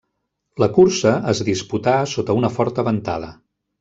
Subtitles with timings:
[0.61, 3.31] La cursa es disputà sota una forta ventada.